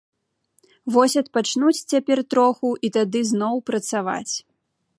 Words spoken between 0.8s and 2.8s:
Вось адпачнуць цяпер троху